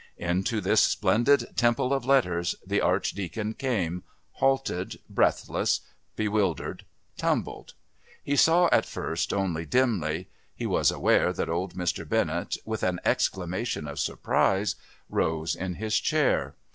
[0.17, 5.81] Into this splendid temple of letters the Archdeacon came, halted, breathless,
[6.15, 6.85] bewildered,
[7.17, 7.75] tumbled.
[8.23, 10.27] He saw at first only dimly.
[10.55, 12.09] He was aware that old Mr.
[12.09, 14.73] Bennett, with an exclamation of surprise,
[15.07, 16.55] rose in his chair.